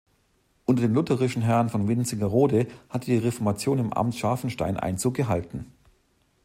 [0.65, 5.67] Unter den lutherischen Herren von Wintzingerode hatte die Reformation im Amt Scharfenstein Einzug gehalten.